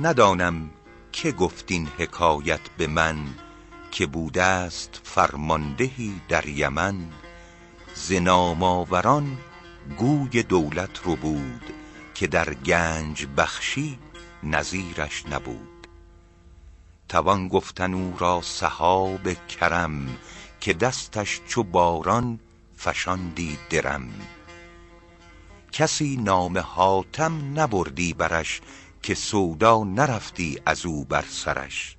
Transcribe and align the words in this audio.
ندانم 0.00 0.70
که 1.12 1.32
گفتین 1.32 1.88
حکایت 1.98 2.60
به 2.78 2.86
من 2.86 3.16
که 3.90 4.06
بوده 4.06 4.42
است 4.42 5.00
فرماندهی 5.04 6.20
در 6.28 6.48
یمن. 6.48 7.08
ز 7.94 8.12
گوی 9.98 10.42
دولت 10.42 11.00
ربود 11.04 11.62
که 12.14 12.26
در 12.26 12.54
گنج 12.54 13.26
بخشی 13.36 13.98
نظیرش 14.42 15.26
نبود. 15.26 15.86
توان 17.08 17.48
گفتن 17.48 17.94
او 17.94 18.16
را 18.18 18.40
سحاب 18.42 19.46
کرم 19.46 20.08
که 20.60 20.72
دستش 20.72 21.40
چو 21.48 21.62
باران 21.62 22.40
فشاندی 22.76 23.58
درم. 23.70 24.08
کسی 25.72 26.16
نام 26.16 26.58
حاتم 26.58 27.60
نبردی 27.60 28.14
برش 28.14 28.60
که 29.02 29.14
سودا 29.14 29.84
نرفتی 29.84 30.60
از 30.66 30.86
او 30.86 31.04
بر 31.04 31.24
سرش 31.28 31.96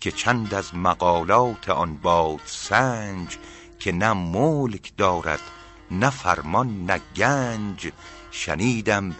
که 0.00 0.12
چند 0.12 0.54
از 0.54 0.74
مقالات 0.74 1.68
آن 1.68 1.96
باد 1.96 2.40
سنج 2.44 3.38
که 3.78 3.92
نه 3.92 4.12
ملک 4.12 4.92
دارد 4.96 5.40
نه 5.90 6.10
فرمان 6.10 6.86
نه 6.86 7.00
گنج 7.16 7.92
شنیدم 8.30 9.16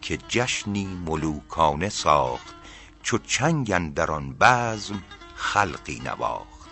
که 0.00 0.18
جشنی 0.28 0.86
ملوکانه 0.86 1.88
ساخت 1.88 2.54
چو 3.02 3.18
چنگ 3.18 3.72
اندر 3.72 4.10
آن 4.10 4.36
بزم 4.40 5.02
خلقی 5.34 6.00
نواخت. 6.04 6.70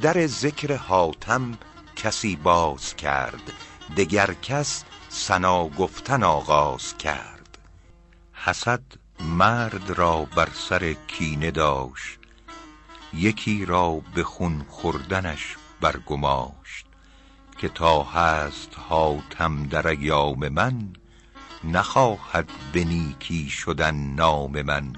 در 0.00 0.26
ذکر 0.26 0.76
حاتم 0.76 1.58
کسی 1.96 2.36
باز 2.36 2.96
کرد 2.96 3.52
دگر 3.96 4.34
کس 4.34 4.84
ثنا 5.10 5.68
گفتن 5.68 6.22
آغاز 6.22 6.96
کرد. 6.96 7.31
حسد 8.44 8.82
مرد 9.20 9.90
را 9.90 10.24
بر 10.24 10.48
سر 10.54 10.92
کینه 10.92 11.50
داشت 11.50 12.18
یکی 13.14 13.64
را 13.64 14.02
به 14.14 14.24
خون 14.24 14.66
خوردنش 14.68 15.56
برگماشت 15.80 16.86
که 17.58 17.68
تا 17.68 18.02
هست 18.02 18.70
حاتم 18.88 19.66
در 19.66 19.88
ایام 19.88 20.48
من 20.48 20.92
نخواهد 21.64 22.48
به 22.72 22.84
نیکی 22.84 23.50
شدن 23.50 23.94
نام 23.94 24.62
من. 24.62 24.92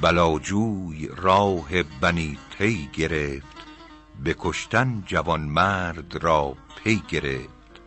بلاجوی 0.00 1.08
راه 1.16 1.82
بنی 1.82 2.38
طی 2.58 2.88
گرفت 2.92 3.56
به 4.24 4.36
کشتن 4.38 5.02
جوانمرد 5.06 6.16
را 6.16 6.56
پی 6.76 7.02
گرفت. 7.08 7.80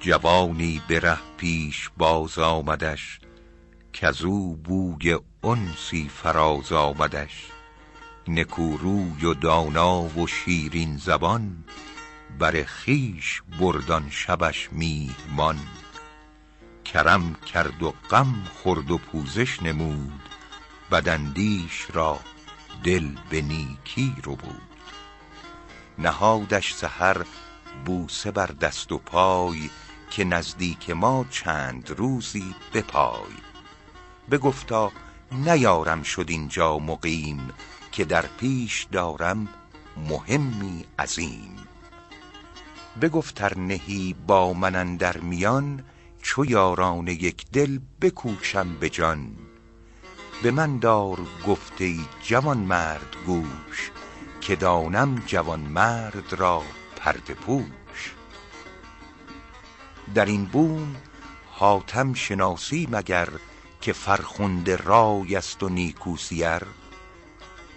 جوانی 0.00 0.82
به 0.88 1.00
ره 1.00 1.18
پیش 1.36 1.90
باز 1.98 2.38
آمدش 2.38 3.19
کزو 3.92 4.54
بوی 4.54 5.18
انسی 5.44 6.08
فراز 6.08 6.72
آمدش. 6.72 7.46
نکوروی 8.28 9.24
و 9.24 9.34
دانا 9.34 10.02
و 10.02 10.26
شیرین 10.26 10.96
زبان 10.96 11.64
بر 12.38 12.64
خویش 12.64 13.42
برد 13.60 13.90
آن 13.90 14.10
شبش 14.10 14.68
میهمان. 14.72 15.58
کرم 16.84 17.34
کرد 17.34 17.82
و 17.82 17.94
غم 18.10 18.44
خورد 18.54 18.90
و 18.90 18.98
پوزش 18.98 19.62
نمود 19.62 20.22
بداندیش 20.90 21.86
را 21.92 22.20
دل 22.84 23.08
به 23.30 23.42
نیکی 23.42 24.14
ربود. 24.18 24.70
نهادش 25.98 26.74
سحر 26.74 27.24
بوسه 27.84 28.30
بر 28.30 28.46
دست 28.46 28.92
و 28.92 28.98
پای 28.98 29.70
که 30.10 30.24
نزدیک 30.24 30.90
ما 30.90 31.24
چند 31.30 31.90
روزی 31.90 32.54
بپای 32.74 33.49
بگفتا 34.30 34.92
نیارم 35.32 36.02
شد 36.02 36.26
اینجا 36.28 36.78
مقیم 36.78 37.50
که 37.92 38.04
در 38.04 38.24
پیش 38.26 38.86
دارم 38.92 39.48
مهمی 39.96 40.84
عظیم. 40.98 41.56
بگفت 43.02 43.42
ار 43.42 43.58
نهی 43.58 44.16
با 44.26 44.52
من 44.52 44.74
اندر 44.76 45.16
میان 45.18 45.84
چو 46.22 46.44
یاران 46.44 47.08
یک 47.08 47.46
دل 47.52 47.78
بکوشم 48.00 48.76
به 48.80 48.90
جان. 48.90 49.36
به 50.42 50.50
من 50.50 50.78
دار 50.78 51.18
گفته 51.46 51.84
ای 51.84 52.00
جوانمرد 52.22 53.16
گوش 53.26 53.90
که 54.40 54.56
دانم 54.56 55.22
جوانمرد 55.26 56.32
را 56.32 56.62
پرده 56.96 57.34
پوش. 57.34 58.14
در 60.14 60.24
این 60.24 60.44
بوم 60.44 60.96
حاتم 61.50 62.14
شناسی 62.14 62.88
مگر 62.90 63.28
که 63.80 63.92
فرخنده 63.92 64.76
رای 64.76 65.36
است 65.36 65.62
و 65.62 65.68
نیکو 65.68 66.16
سیر. 66.16 66.62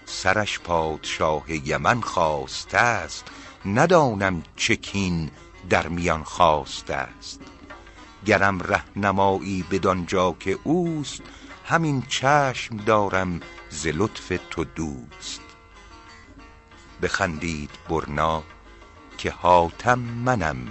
سرش 0.05 0.59
پادشاه 0.59 1.51
یمن 1.51 2.01
خواسته 2.01 2.77
است 2.77 3.25
ندانم 3.65 4.43
چه 4.55 4.75
کین 4.75 5.31
در 5.69 5.87
میان 5.87 6.23
خاسته 6.23 6.93
است. 6.95 7.41
گرم 8.25 8.59
رهنمایی 8.59 9.65
بدانجا 9.71 10.35
که 10.39 10.59
اوست 10.63 11.21
همین 11.65 12.01
چشم 12.01 12.77
دارم 12.77 13.39
ز 13.69 13.87
لطف 13.87 14.39
تو 14.49 14.63
دوست. 14.63 15.41
بخندید 17.01 17.69
برنا 17.89 18.43
که 19.17 19.31
حاتم 19.31 19.99
منم 19.99 20.67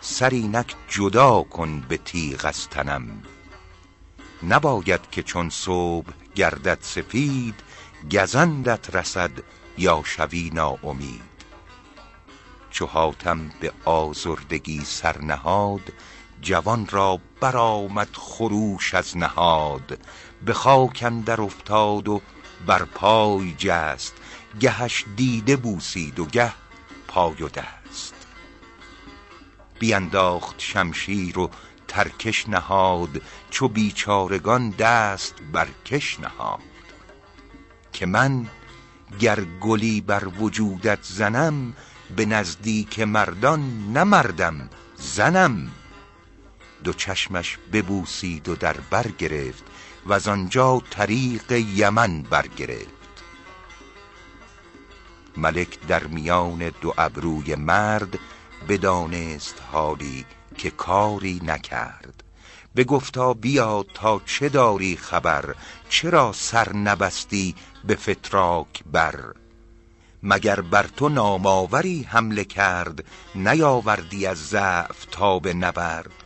سر 0.00 0.30
اینک 0.30 0.74
جدا 0.88 1.42
کن 1.42 1.80
به 1.80 1.96
تیغ 1.96 2.44
از 2.44 2.68
تنم. 2.68 3.22
نباید 4.48 5.10
که 5.10 5.22
چون 5.22 5.50
صبح 5.50 6.12
گردد 6.34 6.78
سپید 6.80 7.54
گزندت 8.12 8.96
رسد 8.96 9.30
یا 9.78 10.02
شوی 10.04 10.50
ناامید. 10.54 11.30
چو 12.70 12.86
حاتم 12.86 13.50
به 13.60 13.72
آزردگی 13.84 14.84
سر 14.84 15.18
نهاد 15.18 15.92
جوان 16.42 16.86
را 16.90 17.20
برآمد 17.40 18.08
خروش 18.12 18.94
از 18.94 19.16
نهاد. 19.16 19.98
به 20.44 20.52
خاک 20.52 21.02
اندر 21.06 21.40
افتاد 21.40 22.08
و 22.08 22.22
بر 22.66 22.84
پای 22.84 23.54
جست 23.58 24.14
گهش 24.60 25.04
دیده 25.16 25.56
بوسید 25.56 26.18
و 26.18 26.24
گه 26.26 26.52
پای 27.08 27.42
و 27.42 27.48
دست. 27.48 28.14
بینداخت 29.78 30.54
شمشیر 30.58 31.38
و 31.38 31.50
ترکش 31.90 32.48
نهاد 32.48 33.22
چو 33.50 33.68
بیچارگان 33.68 34.70
دست 34.70 35.34
بر 35.52 35.68
کش 35.86 36.20
نهاد. 36.20 36.60
که 37.92 38.06
من 38.06 38.46
گر 39.20 39.40
گلی 39.60 40.00
بر 40.00 40.24
وجودت 40.40 40.98
زنم 41.02 41.74
به 42.16 42.26
نزدیک 42.26 43.00
مردان 43.00 43.92
نه 43.92 44.04
مردم 44.04 44.70
زنم. 44.96 45.70
دو 46.84 46.92
چشمش 46.92 47.58
ببوسید 47.72 48.48
و 48.48 48.54
در 48.54 48.76
بر 48.90 49.08
گرفت 49.08 49.64
وز 50.06 50.28
آنجا 50.28 50.82
طریق 50.90 51.52
یمن 51.52 52.22
برگرفت 52.22 53.00
ملک 55.36 55.80
در 55.86 56.06
میان 56.06 56.72
دو 56.80 56.94
ابروی 56.98 57.54
مرد 57.54 58.18
بدانست 58.68 59.62
حالی 59.72 60.24
که 60.60 60.70
کاری 60.70 61.40
نکرد. 61.44 62.22
بگفتا 62.76 63.34
بیا 63.34 63.84
تا 63.94 64.20
چه 64.26 64.48
داری 64.48 64.96
خبر؟ 64.96 65.54
چرا 65.88 66.32
سر 66.32 66.72
نبستی 66.72 67.54
به 67.84 67.96
فتراک 67.96 68.84
بر؟ 68.92 69.34
مگر 70.22 70.60
بر 70.60 70.82
تو 70.82 71.08
نامآوری 71.08 72.02
حمله 72.02 72.44
کرد 72.44 73.04
نیاوردی 73.34 74.26
از 74.26 74.48
ضعف 74.48 75.04
تاب 75.04 75.48
نبرد؟ 75.48 76.24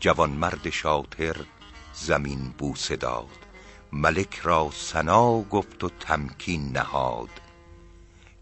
جوانمرد 0.00 0.70
شاطر 0.70 1.36
زمین 1.94 2.54
بوسه 2.58 2.96
داد 2.96 3.38
ملک 3.92 4.38
را 4.42 4.70
ثنا 4.70 5.40
گفت 5.42 5.84
و 5.84 5.90
تمکین 6.00 6.72
نهاد. 6.72 7.30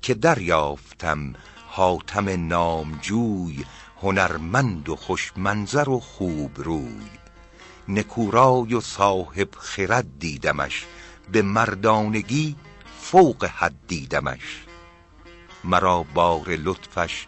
که 0.03 0.15
دریافتم 0.15 1.35
حاتم 1.75 2.49
نامجوی 2.49 3.65
هنرمند 4.05 4.89
و 4.89 4.97
خوش 4.97 5.33
منظر 5.37 5.89
و 5.89 6.01
خوب 6.01 6.51
روی. 6.57 7.11
نکو 7.89 8.31
رای 8.31 8.75
و 8.75 8.81
صاحب 8.81 9.49
خرد 9.59 10.19
دیدمش 10.19 10.85
به 11.33 11.43
مردانگی 11.43 12.57
فوق 13.01 13.45
حد 13.45 13.75
دیدمش. 13.89 14.65
مرا 15.65 16.03
بار 16.03 16.49
لطفش 16.49 17.27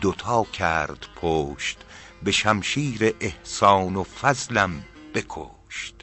دوتا 0.00 0.44
کرد 0.44 1.06
پشت 1.22 1.78
به 2.22 2.32
شمشیر 2.32 3.14
احسان 3.20 3.96
و 3.96 4.04
فضلم 4.04 4.84
بکشت. 5.14 5.94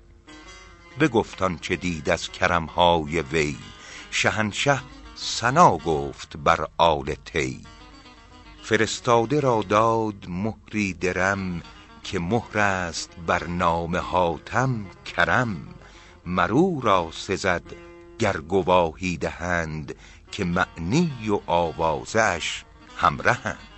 بگفت 1.00 1.42
آنچه 1.42 1.76
دید 1.76 2.10
از 2.10 2.32
کرمهای 2.32 3.22
وی 3.22 3.58
شهنشه 4.12 4.80
ثنا 5.18 5.78
گفت 5.78 6.38
بر 6.38 6.68
آل 6.78 7.16
طی. 7.26 7.62
فرستاده 8.64 9.40
را 9.40 9.66
داد 9.70 10.26
مهری 10.28 10.94
درم 10.94 11.62
که 12.04 12.20
مهر 12.20 12.60
است 12.60 13.12
بر 13.28 13.48
نام 13.48 13.96
حاتم 13.96 14.86
کرم. 15.06 15.58
مرو 16.26 16.82
را 16.82 17.10
سزد 17.14 17.64
گر 18.20 18.38
گواهی 18.38 19.18
دهند 19.18 19.96
که 20.32 20.46
معنی 20.46 21.30
و 21.30 21.40
آوازش 21.46 22.64
همرهند. 22.98 23.73